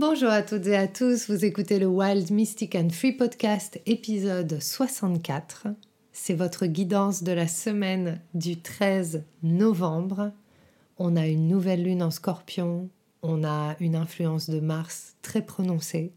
[0.00, 4.60] Bonjour à toutes et à tous, vous écoutez le Wild Mystic and Free Podcast épisode
[4.60, 5.66] 64.
[6.12, 10.30] C'est votre guidance de la semaine du 13 novembre.
[10.98, 12.88] On a une nouvelle lune en scorpion,
[13.22, 16.12] on a une influence de Mars très prononcée.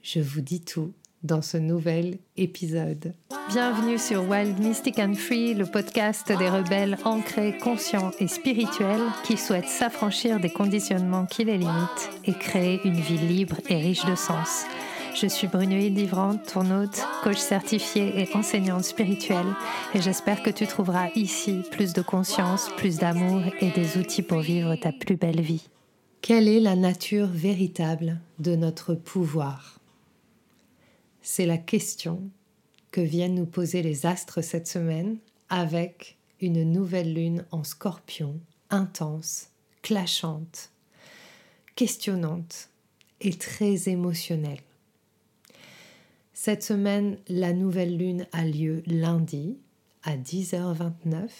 [0.00, 0.94] Je vous dis tout
[1.24, 3.14] dans ce nouvel épisode.
[3.48, 9.38] Bienvenue sur Wild Mystic and Free, le podcast des rebelles ancrés, conscients et spirituels qui
[9.38, 14.14] souhaitent s'affranchir des conditionnements qui les limitent et créer une vie libre et riche de
[14.14, 14.64] sens.
[15.14, 19.46] Je suis Brunoïde Livrante, ton hôte, coach certifiée et enseignante spirituelle,
[19.94, 24.40] et j'espère que tu trouveras ici plus de conscience, plus d'amour et des outils pour
[24.40, 25.68] vivre ta plus belle vie.
[26.20, 29.78] Quelle est la nature véritable de notre pouvoir?
[31.24, 32.30] C'est la question
[32.90, 35.16] que viennent nous poser les astres cette semaine
[35.48, 38.38] avec une nouvelle lune en scorpion,
[38.68, 39.48] intense,
[39.80, 40.70] clashante,
[41.76, 42.68] questionnante
[43.22, 44.60] et très émotionnelle.
[46.34, 49.56] Cette semaine, la nouvelle lune a lieu lundi
[50.02, 51.30] à 10h29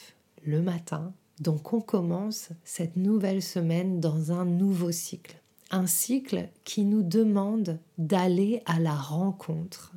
[0.47, 1.13] le matin.
[1.41, 5.37] Donc on commence cette nouvelle semaine dans un nouveau cycle
[5.75, 9.93] un cycle qui nous demande d'aller à la rencontre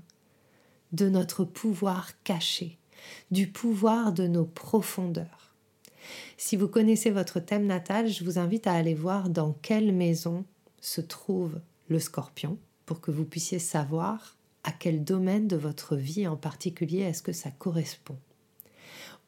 [0.91, 2.79] de notre pouvoir caché,
[3.29, 5.53] du pouvoir de nos profondeurs.
[6.35, 10.45] Si vous connaissez votre thème natal, je vous invite à aller voir dans quelle maison
[10.81, 16.27] se trouve le scorpion pour que vous puissiez savoir à quel domaine de votre vie
[16.27, 18.17] en particulier est-ce que ça correspond.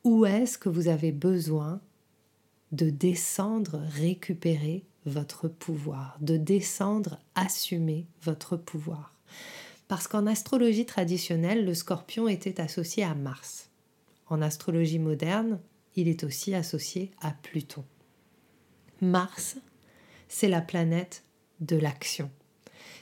[0.04, 1.80] Où est-ce que vous avez besoin
[2.72, 9.14] de descendre, récupérer votre pouvoir, de descendre, assumer votre pouvoir.
[9.88, 13.70] Parce qu'en astrologie traditionnelle, le scorpion était associé à Mars.
[14.28, 15.60] En astrologie moderne,
[15.96, 17.84] il est aussi associé à Pluton.
[19.02, 19.58] Mars,
[20.28, 21.24] c'est la planète
[21.60, 22.30] de l'action.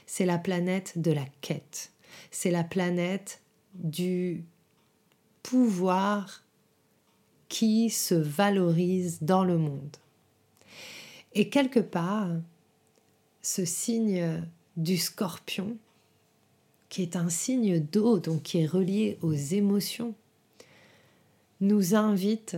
[0.06, 1.92] C'est la planète de la quête.
[2.30, 3.42] C'est la planète
[3.74, 4.44] du
[5.42, 6.44] pouvoir
[7.48, 9.96] qui se valorise dans le monde.
[11.34, 12.30] Et quelque part,
[13.42, 14.42] ce signe
[14.76, 15.76] du scorpion,
[16.88, 20.14] qui est un signe d'eau, donc qui est relié aux émotions,
[21.60, 22.56] nous invite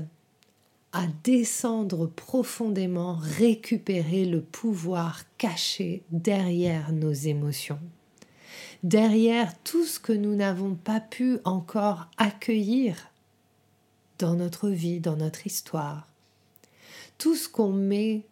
[0.92, 7.78] à descendre profondément, récupérer le pouvoir caché derrière nos émotions,
[8.82, 13.10] derrière tout ce que nous n'avons pas pu encore accueillir
[14.18, 16.08] dans notre vie, dans notre histoire,
[17.18, 18.22] tout ce qu'on met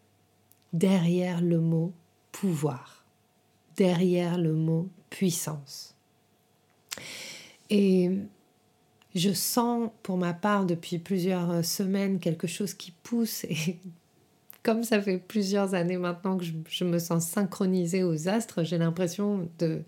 [0.72, 1.92] derrière le mot
[2.32, 3.04] pouvoir,
[3.76, 5.94] derrière le mot puissance.
[7.70, 8.10] Et
[9.14, 13.78] je sens pour ma part depuis plusieurs semaines quelque chose qui pousse et
[14.62, 19.48] comme ça fait plusieurs années maintenant que je, me sens synchronisée aux astres, j'ai l'impression
[19.58, 19.82] de,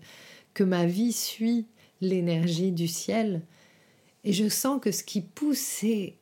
[0.53, 1.67] que ma vie suit
[2.01, 3.43] l'énergie du ciel.
[4.23, 6.15] Et je sens que ce qui pousse, c'est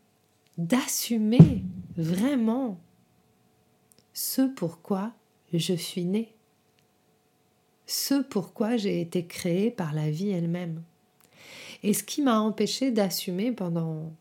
[0.58, 1.64] d'assumer
[1.96, 2.80] vraiment
[4.22, 5.14] ce pourquoi
[5.54, 6.36] je suis né,
[7.86, 10.84] ce pourquoi j'ai été créé par la vie elle-même.
[11.84, 14.12] Et ce qui m'a empêché d'assumer pendant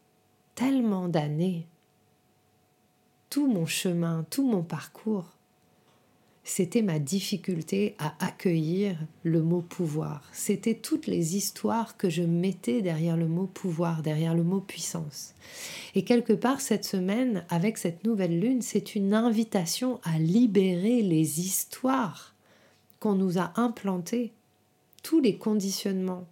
[0.55, 1.67] tellement d'années
[3.29, 5.37] tout mon chemin, tout mon parcours,
[6.49, 10.23] c'était ma difficulté à accueillir le mot pouvoir.
[10.33, 15.35] C'était toutes les histoires que je mettais derrière le mot pouvoir, derrière le mot puissance.
[15.95, 21.41] Et quelque part, cette semaine, avec cette nouvelle lune, c'est une invitation à libérer les
[21.41, 22.35] histoires
[22.99, 24.33] qu'on nous a implantées,
[25.03, 26.27] tous les conditionnements,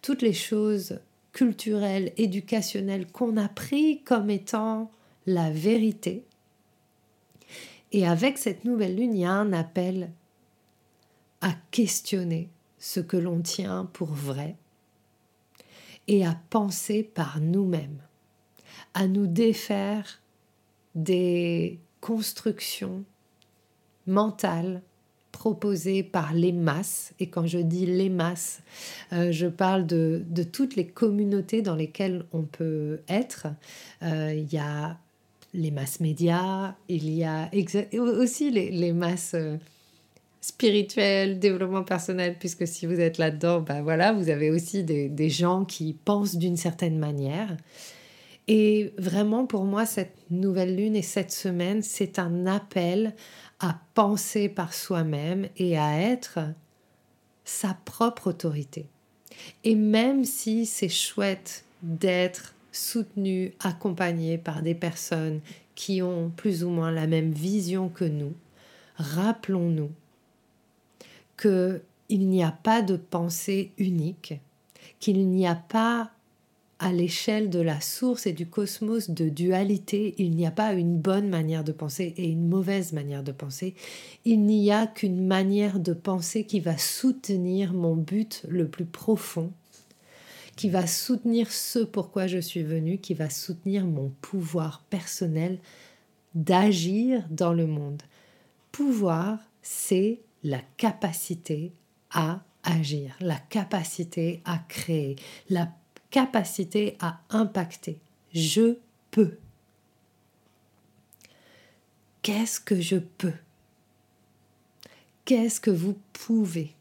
[0.00, 1.00] toutes les choses
[1.32, 4.90] culturelles, éducationnelles qu'on a pris comme étant
[5.26, 6.24] la vérité
[7.94, 10.10] et avec cette nouvelle lune, il y a un appel
[11.40, 14.56] à questionner ce que l'on tient pour vrai
[16.08, 18.02] et à penser par nous-mêmes,
[18.94, 20.20] à nous défaire
[20.96, 23.04] des constructions
[24.08, 24.82] mentales
[25.30, 27.14] proposées par les masses.
[27.20, 28.60] Et quand je dis les masses,
[29.12, 33.46] euh, je parle de, toutes les communautés dans lesquelles on peut être.
[34.02, 34.98] Euh, il y a
[35.54, 37.48] les masses médias, il y a
[37.98, 39.56] aussi les, masses euh,
[40.40, 45.30] spirituelles, développement personnel, puisque si vous êtes là-dedans, ben voilà, vous avez aussi des, des
[45.30, 47.56] gens qui pensent d'une certaine manière.
[48.48, 53.14] Et vraiment, pour moi, cette nouvelle lune et cette semaine, c'est un appel
[53.60, 56.40] à penser par soi-même et à être
[57.44, 58.86] sa propre autorité.
[59.62, 65.40] Et même si c'est chouette d'être soutenus, accompagnés par des personnes
[65.74, 68.32] qui ont plus ou moins la même vision que nous,
[68.96, 69.90] rappelons-nous
[71.40, 74.34] qu'il n'y a pas de pensée unique,
[75.00, 76.10] qu'il n'y a pas
[76.78, 80.98] à l'échelle de la source et du cosmos de dualité, il n'y a pas une
[80.98, 83.74] bonne manière de penser et une mauvaise manière de penser.
[84.24, 89.52] Il n'y a qu'une manière de penser qui va soutenir mon but le plus profond,
[90.56, 95.58] qui va soutenir ce pourquoi je suis venu, qui va soutenir mon pouvoir personnel
[96.34, 98.02] d'agir dans le monde.
[98.72, 101.72] Pouvoir, c'est la capacité
[102.10, 105.16] à agir, la capacité à créer,
[105.50, 105.72] la
[106.10, 107.98] capacité à impacter.
[108.32, 108.76] Je
[109.10, 109.38] peux.
[112.22, 113.34] Qu'est-ce que je peux?
[115.24, 116.74] Qu'est-ce que vous pouvez?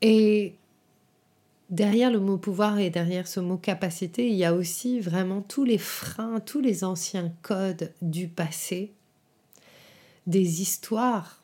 [0.00, 0.54] Et
[1.70, 5.64] derrière le mot pouvoir et derrière ce mot capacité, il y a aussi vraiment tous
[5.64, 8.92] les freins, tous les anciens codes du passé,
[10.26, 11.42] des histoires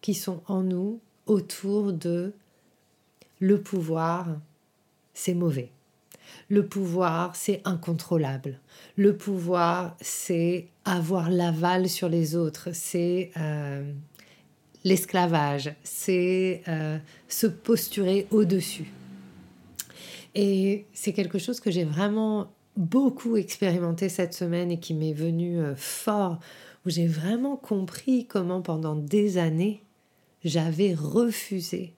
[0.00, 2.32] qui sont en nous autour de
[3.38, 4.26] le pouvoir,
[5.14, 5.70] c'est mauvais.
[6.48, 8.58] Le pouvoir, c'est incontrôlable.
[8.96, 12.70] Le pouvoir, c'est avoir l'aval sur les autres.
[12.72, 13.92] C'est euh,
[14.84, 15.74] l'esclavage.
[15.82, 16.98] C'est euh,
[17.28, 18.90] se posturer au-dessus.
[20.34, 25.58] Et c'est quelque chose que j'ai vraiment beaucoup expérimenté cette semaine et qui m'est venu
[25.58, 26.38] euh, fort,
[26.86, 29.82] où j'ai vraiment compris comment pendant des années,
[30.44, 31.94] j'avais refusé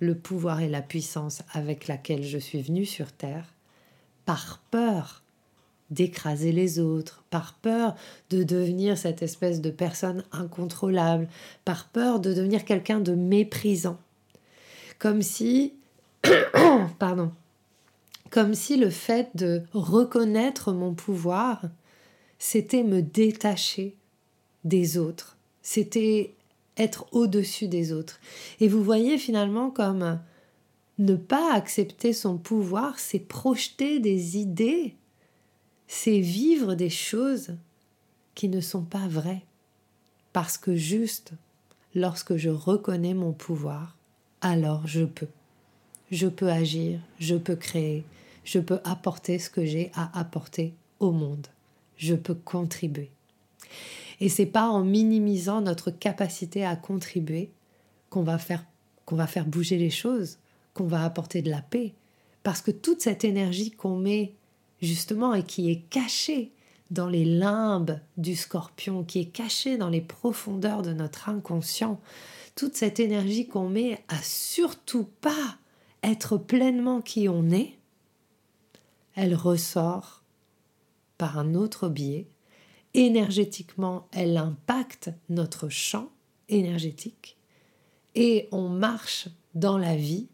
[0.00, 3.54] le pouvoir et la puissance avec laquelle je suis venue sur Terre,
[4.24, 5.22] par peur
[5.90, 7.94] d'écraser les autres, par peur
[8.30, 11.28] de devenir cette espèce de personne incontrôlable,
[11.64, 13.98] par peur de devenir quelqu'un de méprisant.
[14.98, 15.74] Comme si,
[16.98, 17.30] pardon,
[18.36, 21.62] comme si le fait de reconnaître mon pouvoir,
[22.38, 23.96] c'était me détacher
[24.62, 26.34] des autres, c'était
[26.76, 28.20] être au-dessus des autres.
[28.60, 30.20] Et vous voyez finalement comme
[30.98, 34.96] ne pas accepter son pouvoir, c'est projeter des idées,
[35.86, 37.56] c'est vivre des choses
[38.34, 39.44] qui ne sont pas vraies.
[40.34, 41.32] Parce que juste
[41.94, 43.96] lorsque je reconnais mon pouvoir,
[44.42, 45.28] alors je peux.
[46.10, 48.04] Je peux agir, je peux créer,
[48.46, 51.48] je peux apporter ce que j'ai à apporter au monde.
[51.98, 53.10] Je peux contribuer.
[54.20, 57.50] Et c'est pas en minimisant notre capacité à contribuer
[58.08, 58.64] qu'on va faire
[59.04, 60.38] qu'on va faire bouger les choses,
[60.74, 61.94] qu'on va apporter de la paix,
[62.42, 64.34] parce que toute cette énergie qu'on met
[64.82, 66.50] justement et qui est cachée
[66.90, 72.00] dans les limbes du scorpion, qui est cachée dans les profondeurs de notre inconscient,
[72.56, 75.56] toute cette énergie qu'on met à surtout pas
[76.02, 77.75] être pleinement qui on est,
[79.16, 80.22] elle ressort
[81.18, 82.28] par un autre biais
[82.94, 86.10] énergétiquement, elle impacte notre champ
[86.48, 87.36] énergétique
[88.14, 90.28] et on marche dans la vie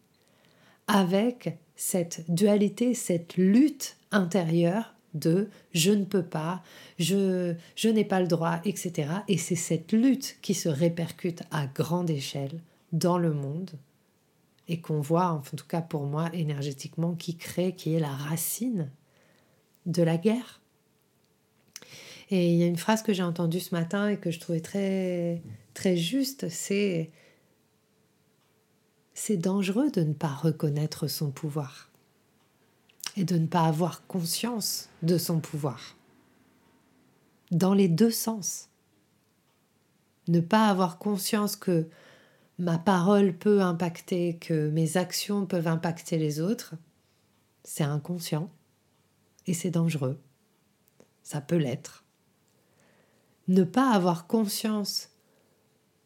[0.86, 6.62] avec cette dualité, cette lutte intérieure de je ne peux pas,
[6.98, 9.08] je, je n'ai pas le droit, etc.
[9.28, 12.60] Et c'est cette lutte qui se répercute à grande échelle
[12.92, 13.72] dans le monde
[14.68, 18.90] et qu'on voit, en tout cas pour moi, énergétiquement, qui crée, qui est la racine
[19.86, 20.60] de la guerre.
[22.30, 24.60] Et il y a une phrase que j'ai entendue ce matin et que je trouvais
[24.60, 25.42] très,
[25.74, 27.10] très juste, c'est
[29.14, 31.90] c'est dangereux de ne pas reconnaître son pouvoir
[33.16, 35.96] et de ne pas avoir conscience de son pouvoir.
[37.50, 38.68] Dans les deux sens.
[40.28, 41.88] Ne pas avoir conscience que
[42.58, 46.74] ma parole peut impacter, que mes actions peuvent impacter les autres,
[47.64, 48.50] c'est inconscient
[49.46, 50.20] et c'est dangereux.
[51.22, 52.02] Ça peut l'être
[53.48, 55.10] ne pas avoir conscience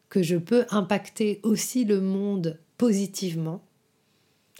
[0.09, 3.63] que je peux impacter aussi le monde positivement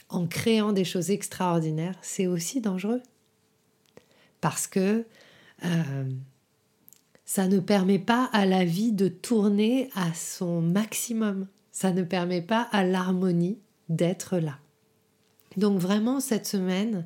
[0.09, 3.01] en créant des choses extraordinaires, c'est aussi dangereux.
[4.41, 5.05] Parce que
[5.65, 6.09] euh,
[7.25, 11.47] ça ne permet pas à la vie de tourner à son maximum.
[11.77, 14.57] Ça ne permet pas à l'harmonie d'être là.
[15.57, 17.05] Donc vraiment, cette semaine,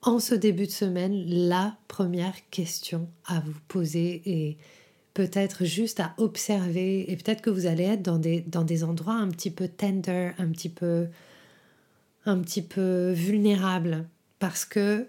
[0.00, 4.56] en ce début de semaine la première question à vous poser et
[5.12, 9.12] peut-être juste à observer et peut-être que vous allez être dans des, dans des endroits
[9.12, 11.08] un petit peu tender, un petit peu
[12.24, 15.06] un petit peu vulnérable parce que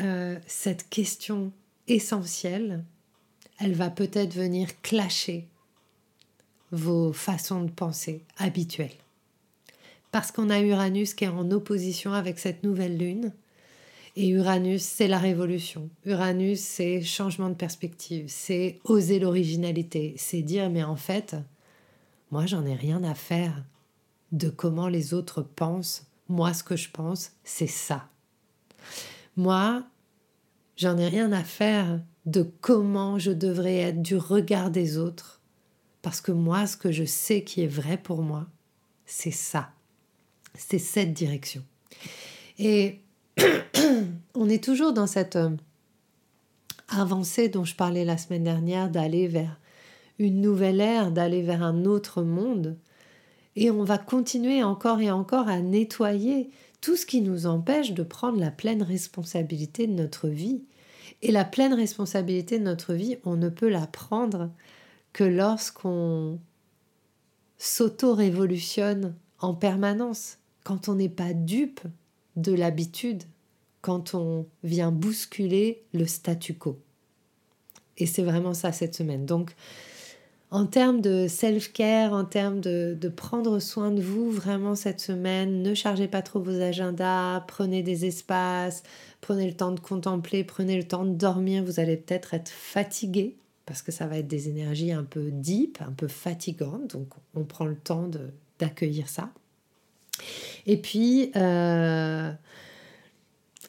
[0.00, 1.52] euh, cette question
[1.86, 2.82] essentielle,
[3.60, 5.46] elle va peut-être venir clasher
[6.72, 8.90] vos façons de penser habituelles.
[10.12, 13.32] Parce qu'on a Uranus qui est en opposition avec cette nouvelle lune,
[14.16, 15.88] et Uranus, c'est la révolution.
[16.04, 21.36] Uranus, c'est changement de perspective, c'est oser l'originalité, c'est dire, mais en fait,
[22.30, 23.64] moi j'en ai rien à faire
[24.32, 26.06] de comment les autres pensent.
[26.28, 28.08] Moi ce que je pense, c'est ça.
[29.36, 29.84] Moi,
[30.76, 35.39] j'en ai rien à faire de comment je devrais être du regard des autres.
[36.02, 38.46] Parce que moi, ce que je sais qui est vrai pour moi,
[39.06, 39.70] c'est ça.
[40.54, 41.62] C'est cette direction.
[42.58, 43.00] Et
[44.34, 45.50] on est toujours dans cette euh,
[46.88, 49.58] avancée dont je parlais la semaine dernière, d'aller vers
[50.18, 52.76] une nouvelle ère, d'aller vers un autre monde.
[53.56, 58.02] Et on va continuer encore et encore à nettoyer tout ce qui nous empêche de
[58.02, 60.62] prendre la pleine responsabilité de notre vie.
[61.22, 64.50] Et la pleine responsabilité de notre vie, on ne peut la prendre
[65.12, 66.38] que lorsqu'on
[67.58, 71.80] s'auto-révolutionne en permanence, quand on n'est pas dupe
[72.36, 73.24] de l'habitude,
[73.80, 76.78] quand on vient bousculer le statu quo.
[77.98, 79.26] Et c'est vraiment ça cette semaine.
[79.26, 79.54] Donc,
[80.50, 85.74] en termes de self-care, en termes de, prendre soin de vous vraiment cette semaine, ne
[85.74, 88.82] chargez pas trop vos agendas, prenez des espaces,
[89.20, 91.62] prenez le temps de contempler, prenez le temps de dormir.
[91.62, 93.36] Vous allez peut-être être fatigué
[93.70, 96.90] parce que ça va être des énergies un peu deep, un peu fatigantes.
[96.90, 98.10] Donc on prend le temps
[98.58, 99.30] d'accueillir ça.
[100.66, 102.32] Et puis, euh,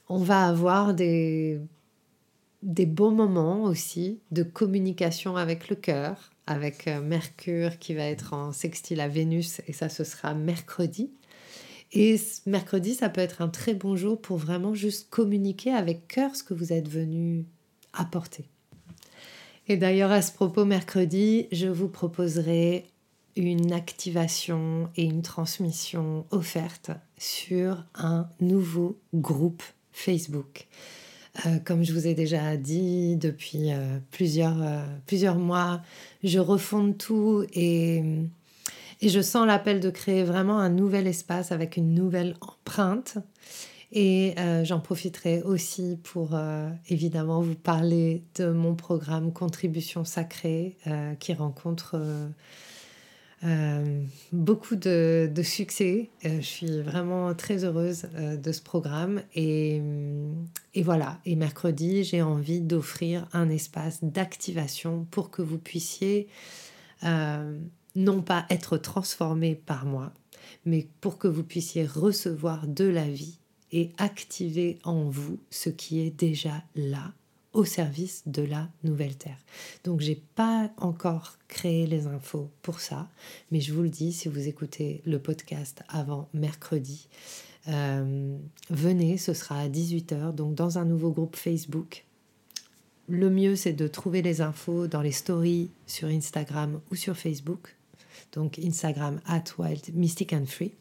[0.10, 1.62] on va avoir des,
[2.64, 8.34] des beaux moments aussi de communication avec le cœur, avec euh, Mercure qui va être
[8.34, 11.12] en sextile à Vénus, et ça, ce sera mercredi.
[11.92, 16.36] Et mercredi, ça peut être un très bon jour pour vraiment juste communiquer avec cœur
[16.36, 17.46] ce que vous êtes venu
[17.94, 18.50] apporter.
[19.72, 22.88] Et d'ailleurs, à ce propos, mercredi, je vous proposerai
[23.38, 29.64] une activation et une transmission offerte sur un nouveau groupe
[29.94, 30.68] Facebook.
[31.46, 35.82] Euh, comme je vous ai déjà dit depuis euh, plusieurs, euh, plusieurs mois,
[36.22, 38.04] je refonde tout et,
[39.00, 43.20] et je sens l'appel de créer vraiment un nouvel espace avec une nouvelle empreinte.
[43.92, 46.40] Et j'en profiterai aussi pour
[46.88, 50.78] évidemment vous parler de mon programme Contribution sacrée
[51.20, 52.00] qui rencontre
[53.44, 56.12] euh, beaucoup de, succès.
[56.26, 59.24] Euh, je suis vraiment très heureuse euh, de ce programme.
[59.34, 59.82] Et,
[60.76, 66.28] et voilà, et mercredi, j'ai envie d'offrir un espace d'activation pour que vous puissiez
[67.96, 70.14] non pas être transformé par moi,
[70.66, 73.41] mais pour que vous puissiez recevoir de la vie
[73.72, 77.14] et activer en vous ce qui est déjà là
[77.54, 79.38] au service de la nouvelle Terre.
[79.84, 83.10] Donc j'ai pas encore créé les infos pour ça,
[83.52, 87.08] mais je vous le dis, si vous écoutez le podcast avant mercredi,
[87.68, 88.38] euh,
[88.70, 92.06] venez, ce sera à 18h, donc dans un nouveau groupe Facebook.
[93.08, 97.76] Le mieux, c'est de trouver les infos dans les stories sur Instagram ou sur Facebook.
[98.32, 100.72] Donc Instagram at Wild Mystic and Free.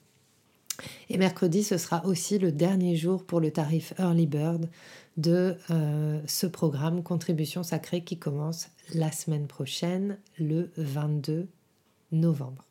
[1.08, 4.68] Et mercredi, ce sera aussi le dernier jour pour le tarif Early Bird
[5.16, 11.48] de euh, ce programme Contribution Sacrée qui commence la semaine prochaine, le 22
[12.12, 12.64] novembre.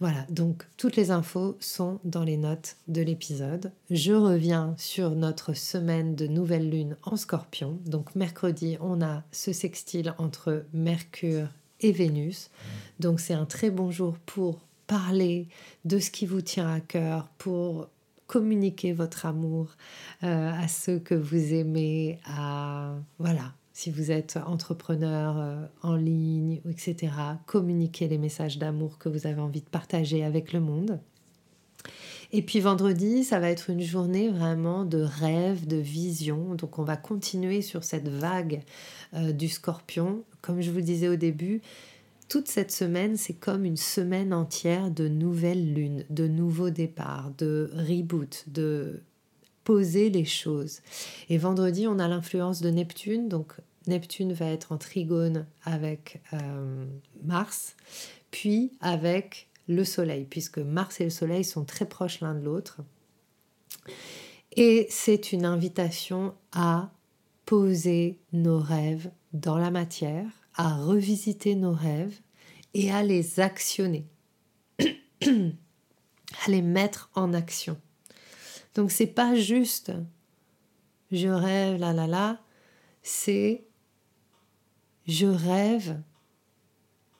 [0.00, 3.70] Voilà, donc toutes les infos sont dans les notes de l'épisode.
[3.90, 7.78] Je reviens sur notre semaine de nouvelle lune en scorpion.
[7.84, 11.48] Donc mercredi, on a ce sextile entre Mercure
[11.80, 12.50] et Vénus.
[12.98, 14.60] Donc c'est un très bon jour pour
[14.90, 15.46] parler
[15.84, 17.88] de ce qui vous tient à cœur, pour
[18.26, 19.68] communiquer votre amour
[20.24, 26.60] euh, à ceux que vous aimez, à voilà, si vous êtes entrepreneur euh, en ligne,
[26.68, 27.12] etc.
[27.46, 30.98] Communiquez les messages d'amour que vous avez envie de partager avec le monde.
[32.32, 36.54] Et puis vendredi, ça va être une journée vraiment de rêve, de vision.
[36.56, 38.62] Donc on va continuer sur cette vague
[39.14, 40.24] euh, du scorpion.
[40.40, 41.60] Comme je vous disais au début,
[42.30, 47.68] toute cette semaine, c'est comme une semaine entière de nouvelles lunes, de nouveaux départs, de
[47.74, 49.02] reboot, de
[49.64, 50.78] poser les choses.
[51.28, 53.54] Et vendredi, on a l'influence de Neptune, donc
[53.88, 56.86] Neptune va être en trigone avec euh,
[57.24, 57.74] Mars,
[58.30, 62.80] puis avec le Soleil, puisque Mars et le Soleil sont très proches l'un de l'autre.
[64.56, 66.92] Et c'est une invitation à
[67.44, 72.18] poser nos rêves dans la matière, à revisiter nos rêves
[72.74, 74.06] et à les actionner,
[74.80, 77.80] à les mettre en action.
[78.74, 79.92] Donc c'est pas juste
[81.10, 82.40] je rêve là là là,
[83.02, 83.64] c'est
[85.06, 86.00] je rêve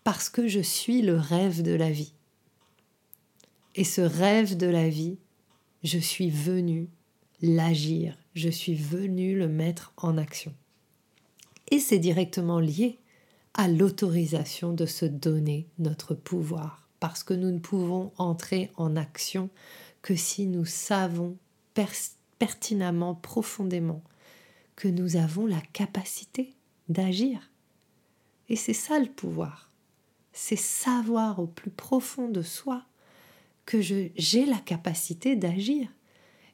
[0.04, 2.14] parce que je suis le rêve de la vie.
[3.74, 5.18] Et ce rêve de la vie,
[5.82, 6.88] je suis venu
[7.42, 10.54] l'agir, je suis venu le mettre en action.
[11.70, 12.99] Et c'est directement lié
[13.54, 16.88] à l'autorisation de se donner notre pouvoir.
[17.00, 19.48] parce que nous ne pouvons entrer en action
[20.02, 21.38] que si nous savons
[22.38, 24.02] pertinemment, profondément,
[24.76, 26.54] que nous avons la capacité
[26.88, 27.50] d'agir.
[28.48, 29.70] Et c'est ça le pouvoir.
[30.32, 32.84] C'est savoir au plus profond de soi
[33.64, 35.88] que j'ai la capacité d'agir.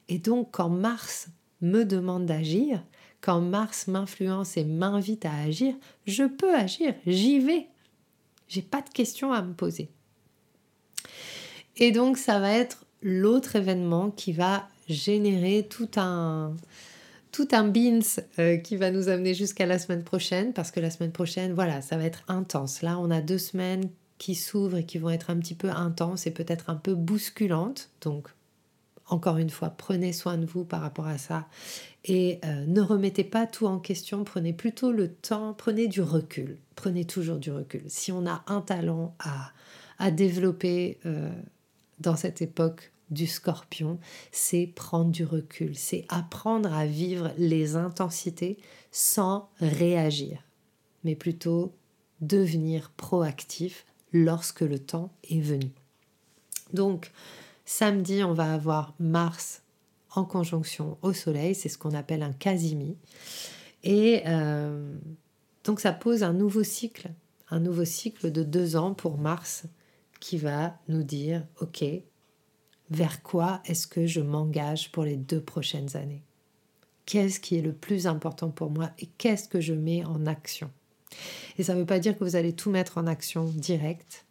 [0.07, 1.29] Et donc quand Mars
[1.61, 2.83] me demande d'agir,
[3.27, 7.67] quand Mars m'influence et m'invite à agir, je peux agir, j'y vais.
[8.47, 9.89] J'ai pas de questions à me poser.
[11.75, 16.55] Et donc ça va être l'autre événement qui va générer tout un
[17.33, 17.99] tout un beans
[18.39, 21.81] euh, qui va nous amener jusqu'à la semaine prochaine parce que la semaine prochaine voilà
[21.81, 25.29] ça va être intense là on a deux semaines qui s'ouvrent et qui vont être
[25.29, 28.29] un petit peu intenses et peut-être un peu bousculantes donc
[29.09, 31.47] encore une fois, prenez soin de vous par rapport à ça
[32.03, 36.57] et euh, ne remettez pas tout en question, prenez plutôt le temps, prenez du recul,
[36.75, 37.83] prenez toujours du recul.
[37.87, 39.51] Si on a un talent à,
[39.99, 41.29] à développer euh,
[41.99, 43.99] dans cette époque du scorpion,
[44.31, 48.57] c'est prendre du recul, c'est apprendre à vivre les intensités
[48.91, 50.39] sans réagir,
[51.03, 51.73] mais plutôt
[52.19, 55.71] devenir proactif lorsque le temps est venu.
[56.73, 57.11] Donc,
[57.69, 59.61] Samedi, on va avoir Mars
[60.15, 62.95] en conjonction au Soleil, c'est ce qu'on appelle un Casimi.
[63.83, 64.95] Et euh,
[65.65, 67.11] donc ça pose un nouveau cycle,
[67.49, 69.65] un nouveau cycle de deux ans pour Mars
[70.21, 71.83] qui va nous dire, OK,
[72.89, 76.23] vers quoi est-ce que je m'engage pour les deux prochaines années?
[77.05, 80.71] Qu'est-ce qui est le plus important pour moi et qu'est-ce que je mets en action?
[81.57, 84.25] Et ça ne veut pas dire que vous allez tout mettre en action direct,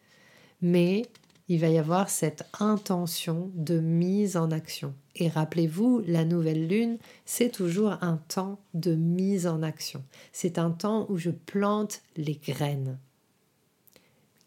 [0.62, 1.02] mais
[1.48, 4.94] il va y avoir cette intention de mise en action.
[5.14, 10.04] Et rappelez-vous, la nouvelle lune, c'est toujours un temps de mise en action.
[10.32, 12.98] C'est un temps où je plante les graines.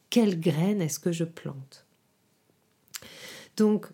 [0.10, 1.86] Quelles graines est-ce que je plante?
[3.56, 3.88] Donc,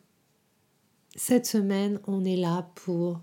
[1.15, 3.21] cette semaine, on est là pour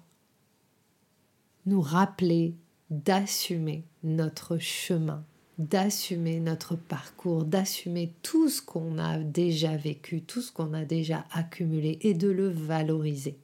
[1.67, 2.55] nous rappeler
[2.91, 5.25] d'assumer notre chemin
[5.59, 11.25] d'assumer notre parcours, d'assumer tout ce qu'on a déjà vécu, tout ce qu'on a déjà
[11.33, 13.39] accumulé et de le valoriser.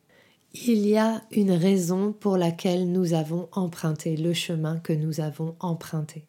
[0.54, 5.56] Il y a une raison pour laquelle nous avons emprunté le chemin que nous avons
[5.60, 6.24] emprunté.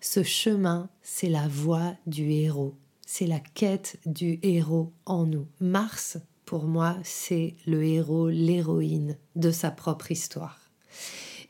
[0.00, 2.74] Ce chemin, c'est la voie du héros,
[3.06, 5.46] c'est la quête du héros en nous.
[5.60, 10.58] Mars, pour moi, c'est le héros, l'héroïne de sa propre histoire.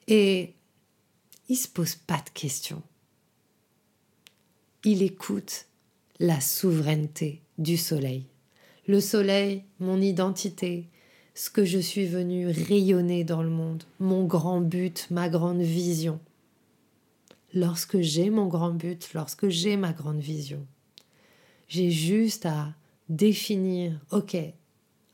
[0.06, 0.54] Et
[1.48, 2.82] il se pose pas de questions
[4.84, 5.66] il écoute
[6.20, 8.26] la souveraineté du soleil.
[8.86, 10.88] Le soleil, mon identité,
[11.34, 16.20] ce que je suis venu rayonner dans le monde, mon grand but, ma grande vision.
[17.54, 20.64] Lorsque j'ai mon grand but, lorsque j'ai ma grande vision,
[21.66, 22.74] j'ai juste à
[23.08, 24.36] définir, ok,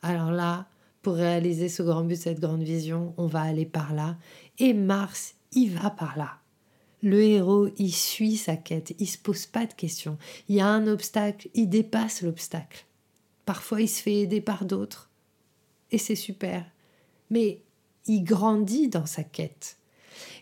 [0.01, 0.67] alors là,
[1.01, 4.17] pour réaliser ce grand but, cette grande vision, on va aller par là,
[4.59, 6.39] et Mars, il va par là.
[7.05, 10.17] Le héros, il suit sa quête, il se pose pas de questions.
[10.49, 12.83] Il y a un obstacle, il dépasse l'obstacle.
[13.45, 15.11] Parfois, il se fait aider par d'autres.
[15.91, 16.65] Et c'est super.
[17.29, 17.61] Mais
[18.07, 19.77] il grandit dans sa quête.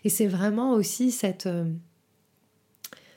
[0.04, 1.70] Et c'est vraiment aussi cette, euh,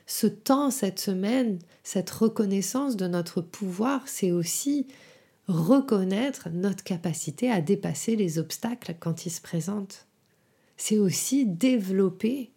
[0.04, 4.88] ce temps, cette semaine, cette reconnaissance de notre pouvoir, c'est aussi
[5.46, 10.06] reconnaître notre capacité à dépasser les obstacles quand ils se présentent.
[10.76, 12.52] C'est aussi développer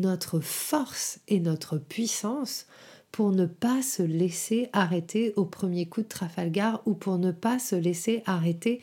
[0.00, 2.66] notre force et notre puissance
[3.12, 7.58] pour ne pas se laisser arrêter au premier coup de Trafalgar ou pour ne pas
[7.58, 8.80] se laisser arrêter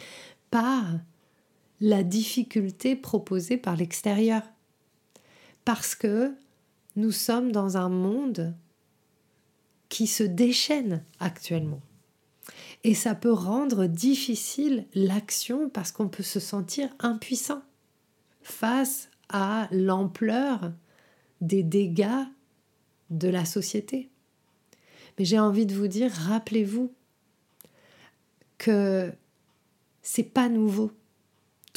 [0.51, 0.85] par
[1.79, 4.41] la difficulté proposée par l'extérieur.
[5.65, 6.33] Parce que
[6.95, 8.55] nous sommes dans un monde
[9.89, 11.81] qui se déchaîne actuellement.
[12.83, 17.61] Et ça peut rendre difficile l'action parce qu'on peut se sentir impuissant
[18.41, 20.71] face à l'ampleur
[21.41, 22.25] des dégâts
[23.09, 24.09] de la société.
[25.17, 26.91] Mais j'ai envie de vous dire, rappelez-vous
[28.57, 29.11] que
[30.01, 30.91] c'est pas nouveau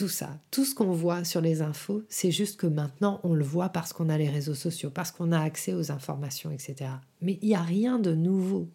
[0.00, 0.38] tout ça.
[0.50, 3.92] Tout ce qu'on voit sur les infos, c'est juste que maintenant on le voit parce
[3.92, 6.90] qu'on a les réseaux sociaux, parce qu'on a accès aux informations, etc.
[7.20, 8.66] Mais il n'y a rien de nouveau.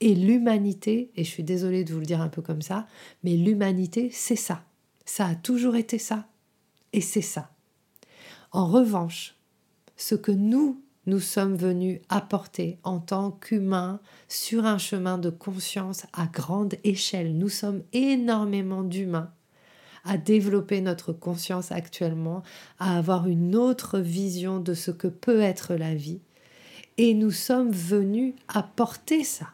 [0.00, 2.86] Et l'humanité, et je suis désolée de vous le dire un peu comme ça,
[3.24, 4.62] mais l'humanité, c'est ça.
[5.04, 6.28] Ça a toujours été ça.
[6.92, 7.50] Et c'est ça.
[8.52, 9.34] En revanche,
[10.00, 16.06] ce que nous, nous sommes venus apporter en tant qu'humains sur un chemin de conscience
[16.12, 17.36] à grande échelle.
[17.36, 19.30] Nous sommes énormément d'humains
[20.04, 22.42] à développer notre conscience actuellement,
[22.78, 26.20] à avoir une autre vision de ce que peut être la vie.
[26.96, 29.48] Et nous sommes venus apporter ça.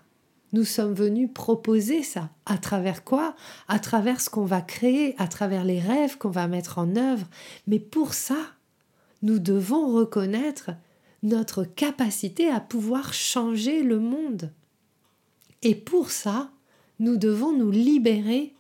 [0.53, 2.31] nous sommes venus proposer ça.
[2.47, 3.35] À travers quoi?
[3.67, 7.27] À travers ce qu'on va créer, à travers les rêves qu'on va mettre en œuvre.
[7.67, 8.37] Mais pour ça,
[9.27, 10.71] nous devons reconnaître
[11.25, 14.53] notre capacité à pouvoir changer le monde.
[15.63, 16.53] Et pour ça,
[17.01, 18.55] nous devons nous libérer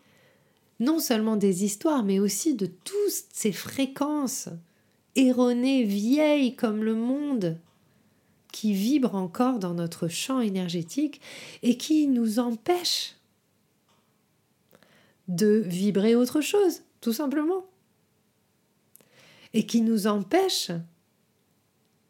[0.81, 4.49] non seulement des histoires, mais aussi de toutes ces fréquences
[5.15, 7.59] erronées, vieilles comme le monde,
[8.53, 11.21] qui vibrent encore dans notre champ énergétique
[11.63, 13.15] et qui nous empêchent
[15.29, 17.65] de vibrer autre chose, tout simplement.
[19.55, 20.73] Et qui nous empêchent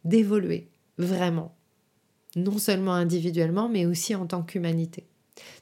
[0.05, 0.69] d'évoluer,
[0.99, 1.55] vraiment.
[2.35, 5.07] Non seulement individuellement, mais aussi en tant qu'humanité.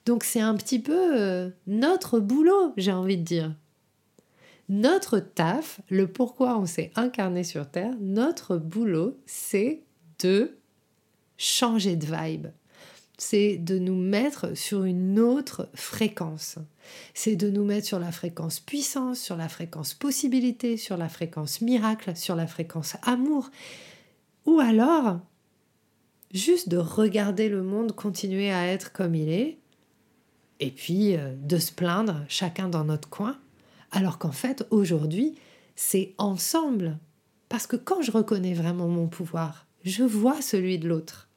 [0.06, 3.54] Donc c'est un petit peu euh, notre boulot, j'ai envie de dire.
[4.68, 9.82] Notre taf, le pourquoi on s'est incarné sur Terre, notre boulot, c'est
[10.20, 10.56] de
[11.36, 12.46] changer de vibe.
[13.16, 16.58] C'est de nous mettre sur une autre fréquence.
[17.14, 21.60] C'est de nous mettre sur la fréquence puissance, sur la fréquence possibilité, sur la fréquence
[21.60, 23.50] miracle, sur la fréquence amour.
[24.46, 25.20] Ou alors,
[26.32, 29.58] juste de regarder le monde continuer à être comme il est,
[30.60, 33.38] et puis euh, de se plaindre chacun dans notre coin,
[33.92, 35.36] alors qu'en fait, aujourd'hui,
[35.76, 36.98] c'est ensemble.
[37.48, 41.28] Parce que quand je reconnais vraiment mon pouvoir, je vois celui de l'autre.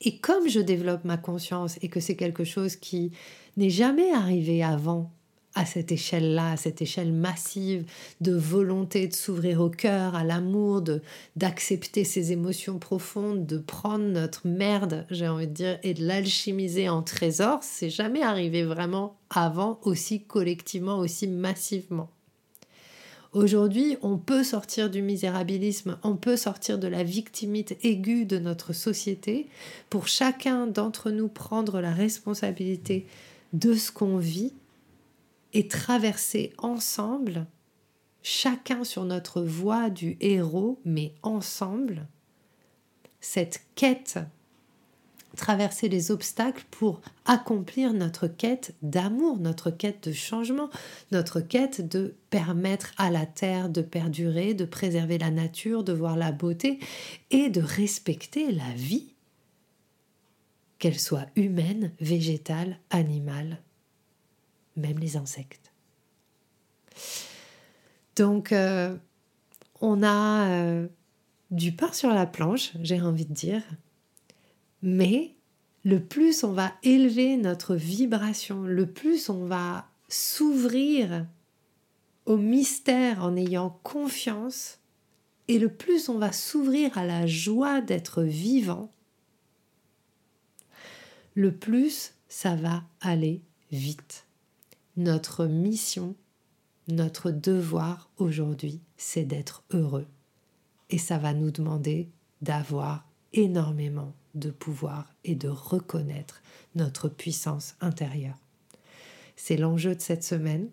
[0.00, 3.12] Et comme je développe ma conscience et que c'est quelque chose qui
[3.56, 5.10] n'est jamais arrivé avant
[5.54, 7.84] à cette échelle-là, à cette échelle massive
[8.20, 11.02] de volonté de s'ouvrir au cœur, à l'amour, de
[11.34, 16.88] d'accepter ses émotions profondes, de prendre notre merde, j'ai envie de dire, et de l'alchimiser
[16.88, 22.10] en trésor, c'est jamais arrivé vraiment avant aussi collectivement, aussi massivement.
[23.32, 28.72] Aujourd'hui, on peut sortir du misérabilisme, on peut sortir de la victimite aiguë de notre
[28.72, 29.48] société
[29.90, 33.06] pour chacun d'entre nous prendre la responsabilité
[33.52, 34.54] de ce qu'on vit
[35.52, 37.46] et traverser ensemble,
[38.22, 42.06] chacun sur notre voie du héros, mais ensemble,
[43.20, 44.18] cette quête,
[45.38, 50.68] traverser les obstacles pour accomplir notre quête d'amour, notre quête de changement,
[51.12, 56.16] notre quête de permettre à la Terre de perdurer, de préserver la nature, de voir
[56.16, 56.78] la beauté
[57.30, 59.14] et de respecter la vie,
[60.78, 63.58] qu'elle soit humaine, végétale, animale
[64.78, 65.72] même les insectes.
[68.16, 68.96] Donc, euh,
[69.80, 70.88] on a euh,
[71.50, 73.62] du pain sur la planche, j'ai envie de dire,
[74.82, 75.34] mais
[75.84, 81.26] le plus on va élever notre vibration, le plus on va s'ouvrir
[82.26, 84.78] au mystère en ayant confiance,
[85.48, 88.92] et le plus on va s'ouvrir à la joie d'être vivant,
[91.34, 93.40] le plus ça va aller
[93.72, 94.26] vite.
[94.96, 96.16] Notre mission,
[96.88, 100.06] notre devoir aujourd'hui, c'est d'être heureux.
[100.90, 102.08] Et ça va nous demander
[102.42, 106.42] d'avoir énormément de pouvoir et de reconnaître
[106.74, 108.38] notre puissance intérieure.
[109.36, 110.68] C'est l'enjeu de cette semaine.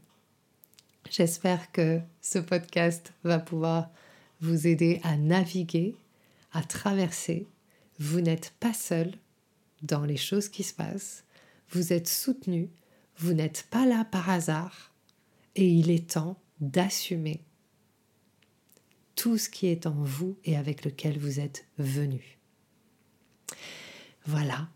[1.10, 3.90] J'espère que ce podcast va pouvoir
[4.42, 5.96] vous aider à naviguer,
[6.52, 7.48] à traverser.
[8.00, 9.12] Vous n'êtes pas seul
[9.84, 11.24] dans les choses qui se passent.
[11.70, 12.70] Vous êtes soutenu
[13.18, 14.94] vous n'êtes pas là par hasard
[15.56, 17.42] et il est temps d'assumer
[19.16, 22.35] tout ce qui est en vous et avec lequel vous êtes venu.
[24.26, 24.68] Voilà.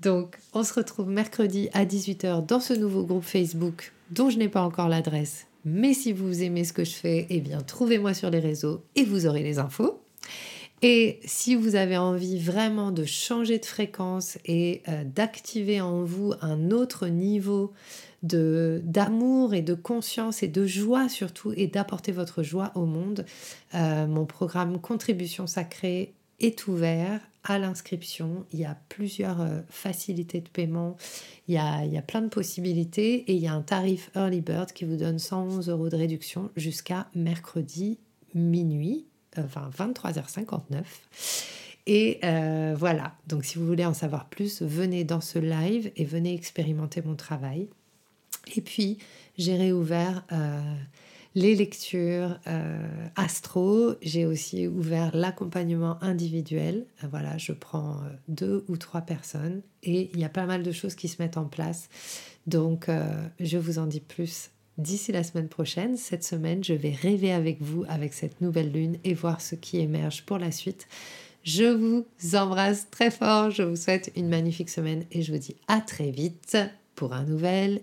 [0.00, 4.48] Donc, on se retrouve mercredi à 18h dans ce nouveau groupe Facebook dont je n'ai
[4.48, 5.46] pas encore l'adresse.
[5.64, 9.04] Mais si vous aimez ce que je fais, eh bien, trouvez-moi sur les réseaux et
[9.04, 10.00] vous aurez les infos.
[10.82, 16.32] Et si vous avez envie vraiment de changer de fréquence et euh, d'activer en vous
[16.40, 17.72] un autre niveau
[18.22, 23.26] d'amour et de conscience et de joie surtout et d'apporter votre joie au monde,
[23.74, 28.44] euh, mon programme Contribution sacrée est ouvert à l'inscription.
[28.52, 30.96] Il y a plusieurs euh, facilités de paiement,
[31.48, 34.40] il y, a, il y plein de possibilités et il y a un tarif Early
[34.40, 37.98] Bird qui vous donne 111 euros de réduction jusqu'à mercredi
[38.34, 40.84] minuit enfin 23h59.
[41.86, 46.04] Et euh, voilà, donc si vous voulez en savoir plus, venez dans ce live et
[46.04, 47.68] venez expérimenter mon travail.
[48.54, 48.98] Et puis,
[49.38, 50.60] j'ai réouvert euh,
[51.34, 56.86] les lectures euh, astro, j'ai aussi ouvert l'accompagnement individuel.
[57.10, 60.94] voilà, je prends deux ou trois personnes et il y a pas mal de choses
[60.94, 61.88] qui se mettent en place.
[62.46, 62.88] Donc,
[63.38, 67.60] je vous en dis plus D'ici la semaine prochaine, cette semaine, je vais rêver avec
[67.60, 70.88] vous avec cette nouvelle lune et voir ce qui émerge pour la suite.
[71.42, 75.56] Je vous embrasse très fort, je vous souhaite une magnifique semaine et je vous dis
[75.68, 76.56] à très vite
[76.94, 77.82] pour un nouvel